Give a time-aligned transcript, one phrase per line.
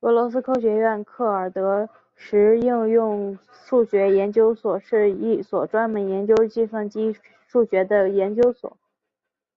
[0.00, 6.90] 俄罗斯科学院克尔德什应用数学研究所是一所专门研究计算
[7.46, 8.76] 数学的研究所。